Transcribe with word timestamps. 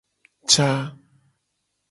Ca. 0.51 0.67